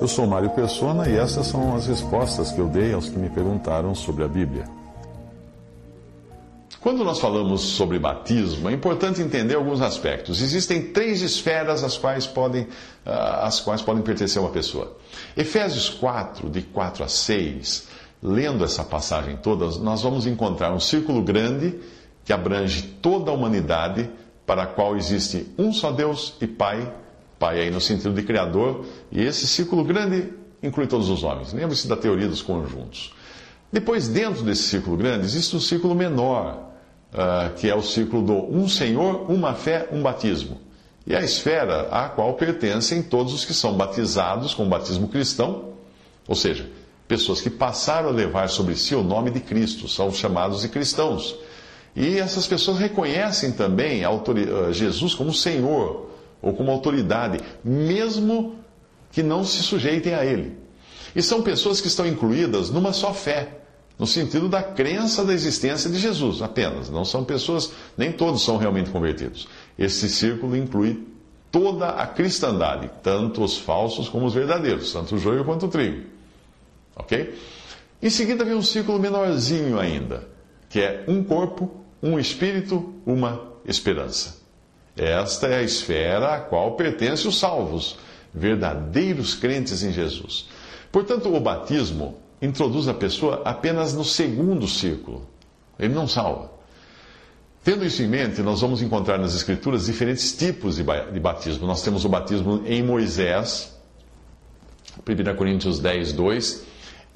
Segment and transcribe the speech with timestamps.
[0.00, 3.28] Eu sou Mário Persona e essas são as respostas que eu dei aos que me
[3.28, 4.64] perguntaram sobre a Bíblia.
[6.80, 10.40] Quando nós falamos sobre batismo, é importante entender alguns aspectos.
[10.40, 12.68] Existem três esferas às quais podem,
[13.04, 14.96] ah, às quais podem pertencer uma pessoa.
[15.36, 17.88] Efésios 4, de 4 a 6,
[18.22, 21.80] lendo essa passagem toda, nós vamos encontrar um círculo grande
[22.24, 24.08] que abrange toda a humanidade,
[24.46, 26.90] para a qual existe um só Deus e Pai,
[27.38, 30.28] Pai aí no sentido de Criador, e esse círculo grande
[30.62, 31.52] inclui todos os homens.
[31.52, 33.14] Lembre-se da teoria dos conjuntos.
[33.72, 36.70] Depois, dentro desse círculo grande, existe um círculo menor,
[37.12, 40.60] uh, que é o círculo do um Senhor, uma fé, um batismo.
[41.06, 45.74] E a esfera à qual pertencem todos os que são batizados com o batismo cristão,
[46.26, 46.68] ou seja,
[47.06, 51.36] pessoas que passaram a levar sobre si o nome de Cristo, são chamados de cristãos.
[51.94, 56.08] E essas pessoas reconhecem também uh, Jesus como Senhor
[56.40, 58.56] ou como autoridade, mesmo
[59.10, 60.56] que não se sujeitem a Ele.
[61.14, 63.58] E são pessoas que estão incluídas numa só fé
[63.98, 66.88] no sentido da crença da existência de Jesus apenas.
[66.88, 69.48] Não são pessoas, nem todos são realmente convertidos.
[69.76, 71.04] Esse círculo inclui
[71.50, 76.06] toda a cristandade, tanto os falsos como os verdadeiros, tanto o joio quanto o trigo.
[76.94, 77.34] Ok?
[78.00, 80.28] Em seguida vem um círculo menorzinho ainda,
[80.68, 84.37] que é um corpo, um espírito, uma esperança.
[84.98, 87.96] Esta é a esfera à qual pertencem os salvos,
[88.34, 90.48] verdadeiros crentes em Jesus.
[90.90, 95.26] Portanto, o batismo introduz a pessoa apenas no segundo círculo.
[95.78, 96.50] Ele não salva.
[97.62, 100.82] Tendo isso em mente, nós vamos encontrar nas Escrituras diferentes tipos de
[101.20, 101.66] batismo.
[101.66, 103.76] Nós temos o batismo em Moisés,
[105.06, 106.64] 1 Coríntios 10, 2.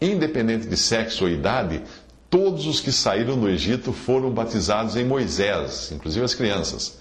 [0.01, 1.83] Independente de sexo ou idade,
[2.29, 6.99] todos os que saíram do Egito foram batizados em Moisés, inclusive as crianças.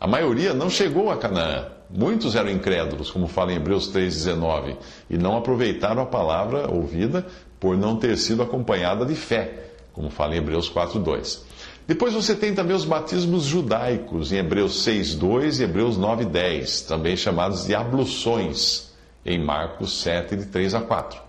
[0.00, 1.66] A maioria não chegou a Canaã.
[1.90, 4.76] Muitos eram incrédulos, como fala em Hebreus 3,19,
[5.10, 7.26] e não aproveitaram a palavra ouvida
[7.58, 11.40] por não ter sido acompanhada de fé, como fala em Hebreus 4:2.
[11.84, 17.66] Depois você tem também os batismos judaicos, em Hebreus 6:2 e Hebreus 9:10, também chamados
[17.66, 18.92] de abluções,
[19.26, 21.20] em Marcos 7, de 3 a 4.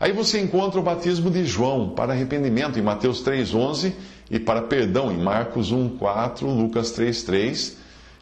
[0.00, 3.92] Aí você encontra o batismo de João para arrependimento em Mateus 3:11
[4.30, 7.76] e para perdão em Marcos 1:4, Lucas 3:3.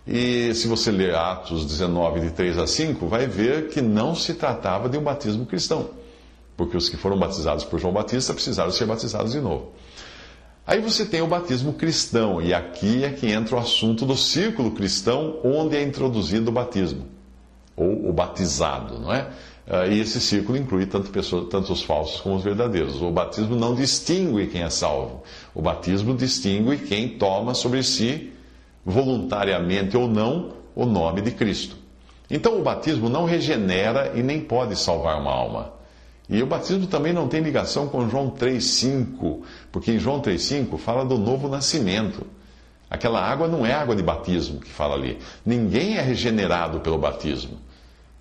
[0.06, 4.34] E se você ler Atos 19 de 3 a 5, vai ver que não se
[4.34, 5.90] tratava de um batismo cristão
[6.56, 9.72] porque os que foram batizados por João Batista precisaram ser batizados de novo.
[10.66, 14.72] Aí você tem o batismo cristão, e aqui é que entra o assunto do círculo
[14.72, 17.06] cristão, onde é introduzido o batismo,
[17.76, 19.28] ou o batizado, não é?
[19.68, 23.00] Ah, e esse círculo inclui tanto, pessoas, tanto os falsos como os verdadeiros.
[23.00, 25.22] O batismo não distingue quem é salvo.
[25.54, 28.32] O batismo distingue quem toma sobre si,
[28.86, 31.76] voluntariamente ou não, o nome de Cristo.
[32.30, 35.72] Então o batismo não regenera e nem pode salvar uma alma.
[36.28, 39.42] E o batismo também não tem ligação com João 3,5,
[39.72, 42.26] porque em João 3,5 fala do novo nascimento.
[42.88, 45.18] Aquela água não é água de batismo que fala ali.
[45.44, 47.58] Ninguém é regenerado pelo batismo.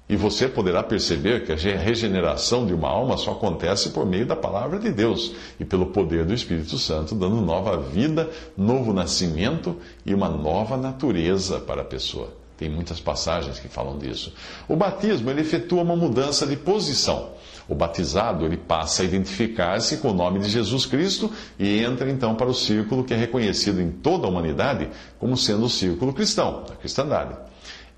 [0.07, 4.35] E você poderá perceber que a regeneração de uma alma só acontece por meio da
[4.35, 10.13] palavra de Deus e pelo poder do Espírito Santo, dando nova vida, novo nascimento e
[10.13, 12.29] uma nova natureza para a pessoa.
[12.55, 14.31] Tem muitas passagens que falam disso.
[14.67, 17.31] O batismo ele efetua uma mudança de posição.
[17.67, 22.35] O batizado ele passa a identificar-se com o nome de Jesus Cristo e entra então
[22.35, 26.63] para o círculo que é reconhecido em toda a humanidade como sendo o círculo cristão,
[26.69, 27.35] da cristandade.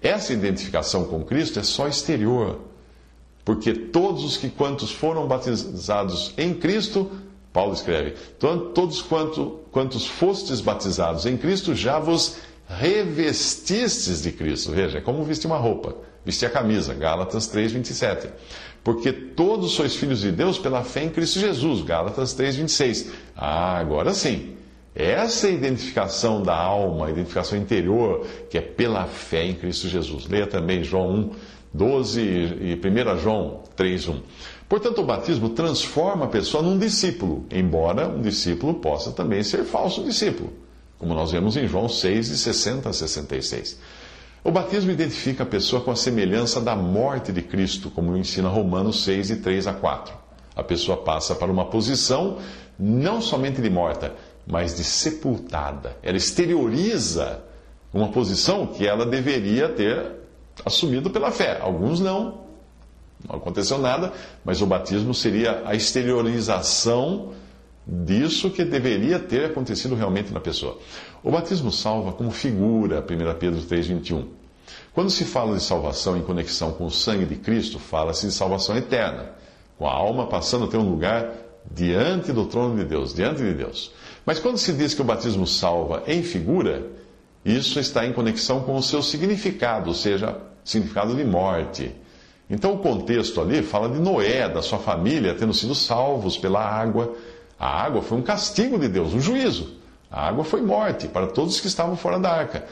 [0.01, 2.59] Essa identificação com Cristo é só exterior,
[3.43, 7.09] porque todos os que quantos foram batizados em Cristo,
[7.51, 14.71] Paulo escreve, todos quanto, quantos fostes batizados em Cristo já vos revestistes de Cristo.
[14.71, 18.29] Veja, é como vestir uma roupa, vestir a camisa, Gálatas 3, 27
[18.87, 21.81] porque todos sois filhos de Deus pela fé em Cristo Jesus.
[21.81, 23.07] Gálatas 3,26.
[23.35, 24.55] Ah, agora sim.
[24.99, 30.25] Essa é identificação da alma, a identificação interior, que é pela fé em Cristo Jesus.
[30.25, 31.31] Leia também João 1,
[31.71, 34.21] 12 e 1 João 3, 1.
[34.67, 40.03] Portanto, o batismo transforma a pessoa num discípulo, embora um discípulo possa também ser falso
[40.03, 40.51] discípulo,
[40.97, 43.79] como nós vemos em João 6, de 60 a 66.
[44.43, 49.03] O batismo identifica a pessoa com a semelhança da morte de Cristo, como ensina Romanos
[49.03, 50.15] 6, de 3 a 4.
[50.55, 52.39] A pessoa passa para uma posição
[52.79, 54.13] não somente de morta,
[54.47, 55.97] mas de sepultada.
[56.01, 57.43] Ela exterioriza
[57.93, 60.13] uma posição que ela deveria ter
[60.65, 61.59] assumido pela fé.
[61.61, 62.45] Alguns não.
[63.27, 64.13] Não aconteceu nada,
[64.45, 67.33] mas o batismo seria a exteriorização
[67.85, 70.77] disso que deveria ter acontecido realmente na pessoa.
[71.23, 73.03] O batismo salva como figura, 1
[73.39, 74.25] Pedro 3,21.
[74.93, 78.75] Quando se fala de salvação em conexão com o sangue de Cristo, fala-se de salvação
[78.75, 79.31] eterna,
[79.77, 81.31] com a alma passando a ter um lugar
[81.69, 83.91] diante do trono de Deus, diante de Deus.
[84.27, 86.85] Mas quando se diz que o batismo salva em figura,
[87.43, 91.95] isso está em conexão com o seu significado, ou seja, significado de morte.
[92.47, 97.15] Então o contexto ali fala de Noé, da sua família, tendo sido salvos pela água
[97.59, 99.77] a água foi um castigo de Deus, um juízo.
[100.11, 102.65] A água foi morte para todos que estavam fora da arca.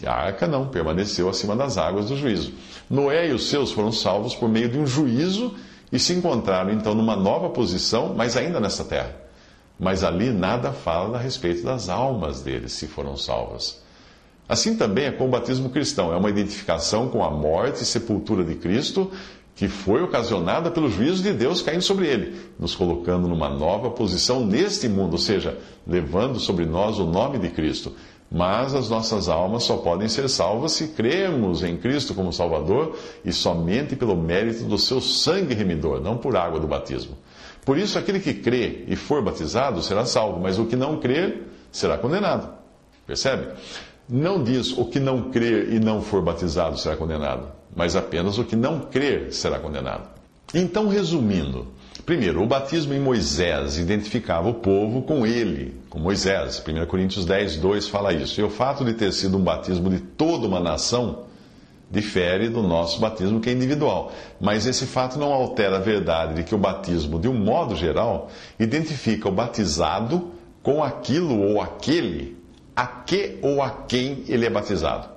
[0.00, 2.52] E a arca não, permaneceu acima das águas do juízo.
[2.88, 5.54] Noé e os seus foram salvos por meio de um juízo
[5.92, 9.27] e se encontraram então numa nova posição, mas ainda nessa terra.
[9.78, 13.80] Mas ali nada fala a respeito das almas deles, se foram salvas.
[14.48, 18.42] Assim também é com o batismo cristão, é uma identificação com a morte e sepultura
[18.42, 19.10] de Cristo
[19.58, 24.46] que foi ocasionada pelo juízo de Deus caindo sobre ele, nos colocando numa nova posição
[24.46, 27.92] neste mundo, ou seja, levando sobre nós o nome de Cristo.
[28.30, 33.32] Mas as nossas almas só podem ser salvas se cremos em Cristo como Salvador e
[33.32, 37.18] somente pelo mérito do seu sangue remidor, não por água do batismo.
[37.64, 41.42] Por isso, aquele que crê e for batizado será salvo, mas o que não crer
[41.70, 42.48] será condenado.
[43.06, 43.52] Percebe?
[44.08, 48.44] Não diz o que não crer e não for batizado será condenado mas apenas o
[48.44, 50.08] que não crer será condenado.
[50.52, 51.68] Então, resumindo,
[52.04, 56.60] primeiro, o batismo em Moisés identificava o povo com ele, com Moisés.
[56.66, 58.40] 1 Coríntios 10, 2 fala isso.
[58.40, 61.26] E o fato de ter sido um batismo de toda uma nação
[61.90, 64.12] difere do nosso batismo, que é individual.
[64.40, 68.28] Mas esse fato não altera a verdade de que o batismo, de um modo geral,
[68.58, 70.32] identifica o batizado
[70.62, 72.36] com aquilo ou aquele
[72.76, 75.08] a que ou a quem ele é batizado.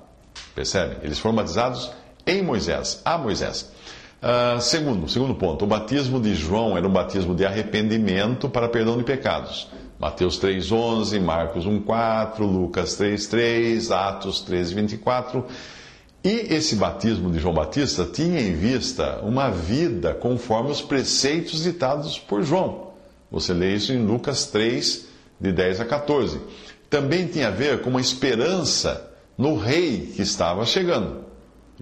[0.54, 0.96] Percebe?
[1.02, 1.92] Eles foram batizados
[2.26, 3.70] em Moisés, a Moisés.
[4.22, 8.96] Uh, segundo, segundo ponto, o batismo de João era um batismo de arrependimento para perdão
[8.96, 9.68] de pecados.
[9.98, 15.44] Mateus 3,11, Marcos 1,4, Lucas 3,3, Atos 13,24.
[16.24, 22.16] E esse batismo de João Batista tinha em vista uma vida conforme os preceitos ditados
[22.16, 22.92] por João.
[23.30, 25.06] Você lê isso em Lucas 3,
[25.40, 26.40] de 10 a 14.
[26.88, 31.24] Também tinha a ver com uma esperança no rei que estava chegando.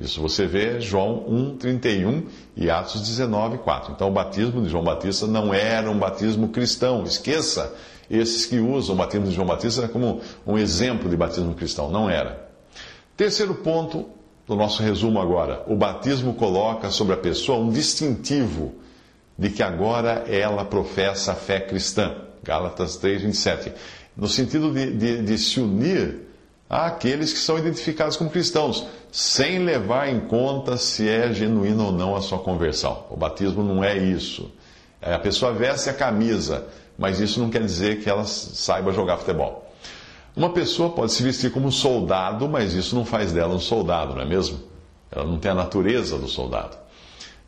[0.01, 2.23] Isso você vê João 1, 31
[2.57, 3.93] e Atos 19, 4.
[3.93, 7.05] Então o batismo de João Batista não era um batismo cristão.
[7.05, 7.75] Esqueça
[8.09, 11.91] esses que usam o batismo de João Batista como um exemplo de batismo cristão.
[11.91, 12.49] Não era.
[13.15, 14.09] Terceiro ponto
[14.47, 15.63] do nosso resumo agora.
[15.67, 18.75] O batismo coloca sobre a pessoa um distintivo
[19.39, 22.15] de que agora ela professa a fé cristã.
[22.43, 23.73] Gálatas 3, 27.
[24.17, 26.29] No sentido de, de, de se unir
[26.69, 32.15] àqueles que são identificados como cristãos, sem levar em conta se é genuína ou não
[32.15, 33.07] a sua conversão.
[33.11, 34.51] O batismo não é isso.
[35.01, 36.67] É, a pessoa veste a camisa,
[36.99, 39.70] mas isso não quer dizer que ela saiba jogar futebol.
[40.37, 44.23] Uma pessoa pode se vestir como soldado, mas isso não faz dela um soldado, não
[44.23, 44.61] é mesmo?
[45.11, 46.77] Ela não tem a natureza do soldado.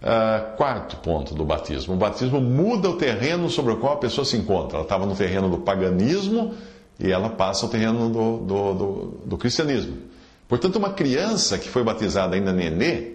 [0.03, 4.25] Uh, quarto ponto do batismo: o batismo muda o terreno sobre o qual a pessoa
[4.25, 4.79] se encontra.
[4.79, 6.55] Ela estava no terreno do paganismo
[6.99, 9.97] e ela passa ao terreno do, do, do, do cristianismo.
[10.49, 13.13] Portanto, uma criança que foi batizada ainda nenê,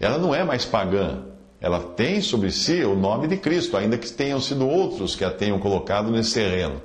[0.00, 1.22] ela não é mais pagã.
[1.60, 5.30] Ela tem sobre si o nome de Cristo, ainda que tenham sido outros que a
[5.30, 6.82] tenham colocado nesse terreno.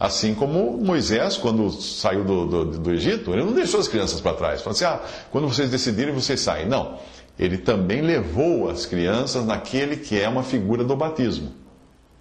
[0.00, 4.32] Assim como Moisés, quando saiu do, do, do Egito, ele não deixou as crianças para
[4.32, 4.62] trás.
[4.62, 4.98] Falou assim: ah,
[5.30, 6.66] quando vocês decidirem, vocês saem.
[6.66, 6.98] Não.
[7.38, 11.52] Ele também levou as crianças naquele que é uma figura do batismo,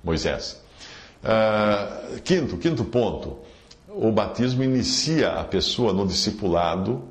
[0.03, 0.62] Moisés.
[1.24, 3.38] Uh, quinto, quinto ponto
[3.89, 7.01] o batismo inicia a pessoa no discipulado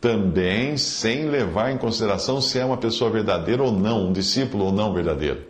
[0.00, 4.72] também sem levar em consideração se é uma pessoa verdadeira ou não, um discípulo ou
[4.72, 5.42] não verdadeiro.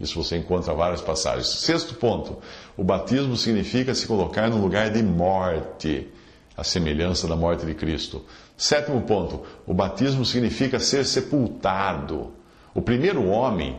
[0.00, 1.48] Isso você encontra várias passagens.
[1.48, 2.38] Sexto ponto:
[2.76, 6.08] o batismo significa se colocar no lugar de morte,
[6.56, 8.24] a semelhança da morte de Cristo.
[8.56, 12.32] Sétimo ponto: o batismo significa ser sepultado.
[12.74, 13.76] O primeiro homem,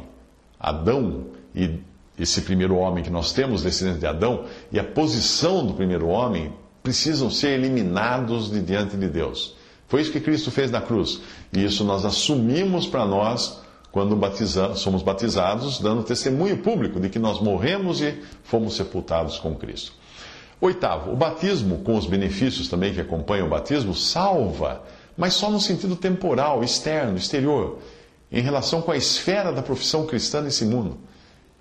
[0.59, 1.79] Adão, e
[2.17, 6.53] esse primeiro homem que nós temos, descendente de Adão, e a posição do primeiro homem
[6.83, 9.55] precisam ser eliminados de diante de Deus.
[9.88, 11.21] Foi isso que Cristo fez na cruz.
[11.51, 13.59] E isso nós assumimos para nós
[13.91, 19.55] quando batizamos, somos batizados, dando testemunho público de que nós morremos e fomos sepultados com
[19.55, 19.93] Cristo.
[20.62, 24.84] Oitavo, o batismo, com os benefícios também que acompanham o batismo, salva,
[25.17, 27.79] mas só no sentido temporal, externo, exterior,
[28.31, 30.98] em relação com a esfera da profissão cristã nesse mundo.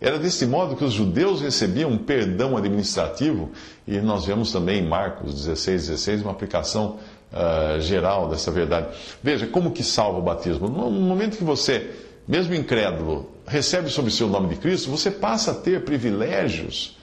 [0.01, 3.51] Era desse modo que os judeus recebiam um perdão administrativo,
[3.87, 6.99] e nós vemos também em Marcos 16, 16 uma aplicação
[7.33, 8.89] uh, geral dessa verdade.
[9.23, 10.69] Veja, como que salva o batismo?
[10.69, 15.55] No momento que você, mesmo incrédulo, recebe sob seu nome de Cristo, você passa a
[15.55, 16.97] ter privilégios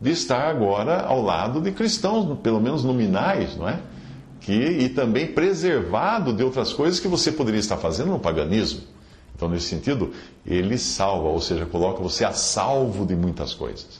[0.00, 3.78] de estar agora ao lado de cristãos, pelo menos nominais, não é?
[4.40, 8.80] Que, e também preservado de outras coisas que você poderia estar fazendo no paganismo.
[9.36, 10.12] Então, nesse sentido,
[10.46, 13.99] ele salva, ou seja, coloca você a salvo de muitas coisas.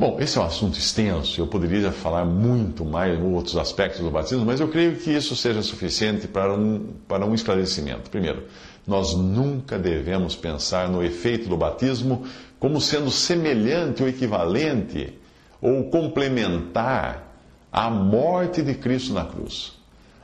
[0.00, 4.46] Bom, esse é um assunto extenso, eu poderia falar muito mais outros aspectos do batismo,
[4.46, 8.08] mas eu creio que isso seja suficiente para um, para um esclarecimento.
[8.08, 8.44] Primeiro,
[8.86, 12.24] nós nunca devemos pensar no efeito do batismo
[12.58, 15.18] como sendo semelhante ou equivalente
[15.60, 17.36] ou complementar
[17.70, 19.74] à morte de Cristo na cruz.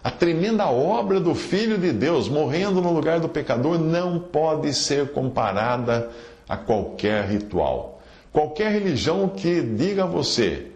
[0.03, 5.13] A tremenda obra do Filho de Deus morrendo no lugar do pecador não pode ser
[5.13, 6.09] comparada
[6.49, 7.96] a qualquer ritual.
[8.37, 10.67] Qualquer religião que diga a você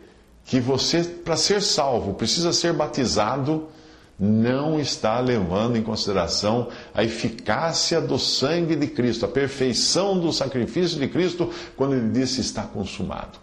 [0.47, 3.69] que você, para ser salvo, precisa ser batizado,
[4.19, 10.99] não está levando em consideração a eficácia do sangue de Cristo, a perfeição do sacrifício
[10.99, 13.39] de Cristo, quando ele disse está consumado.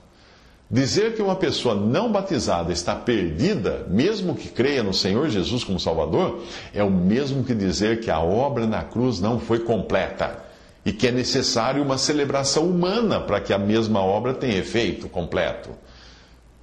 [0.70, 5.80] Dizer que uma pessoa não batizada está perdida, mesmo que creia no Senhor Jesus como
[5.80, 6.42] Salvador,
[6.74, 10.47] é o mesmo que dizer que a obra na cruz não foi completa
[10.88, 15.72] e que é necessário uma celebração humana para que a mesma obra tenha efeito completo.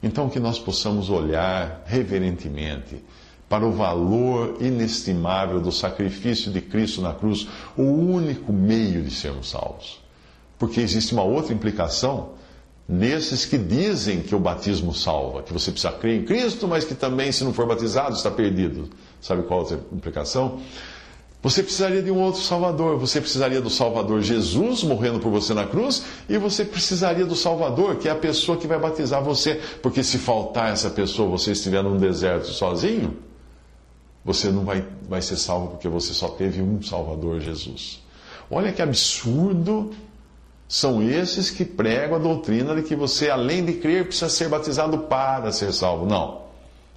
[0.03, 3.05] Então, que nós possamos olhar reverentemente
[3.51, 9.51] para o valor inestimável do sacrifício de Cristo na cruz, o único meio de sermos
[9.51, 10.01] salvos.
[10.59, 12.31] Porque existe uma outra implicação
[12.89, 16.95] nesses que dizem que o batismo salva, que você precisa crer em Cristo, mas que
[16.95, 18.89] também, se não for batizado, está perdido.
[19.21, 20.63] Sabe qual a outra implicação?
[21.45, 22.99] Você precisaria de um outro Salvador.
[22.99, 27.97] Você precisaria do Salvador Jesus morrendo por você na cruz, e você precisaria do Salvador,
[27.97, 29.61] que é a pessoa que vai batizar você.
[29.83, 33.19] Porque se faltar essa pessoa, você estiver num deserto sozinho,
[34.25, 38.03] você não vai, vai ser salvo porque você só teve um Salvador, Jesus.
[38.51, 39.91] Olha que absurdo
[40.67, 44.97] são esses que pregam a doutrina de que você, além de crer, precisa ser batizado
[44.97, 46.07] para ser salvo.
[46.07, 46.44] Não.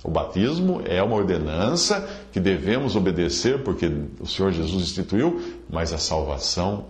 [0.03, 5.97] O batismo é uma ordenança que devemos obedecer porque o Senhor Jesus instituiu, mas a
[5.97, 6.85] salvação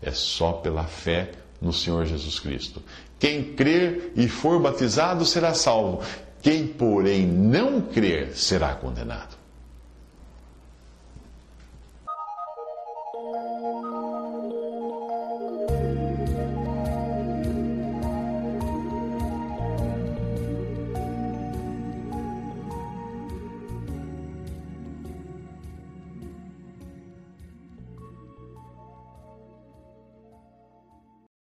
[0.00, 2.82] é só pela fé no Senhor Jesus Cristo.
[3.18, 6.02] Quem crer e for batizado será salvo.
[6.40, 9.37] Quem, porém, não crer será condenado.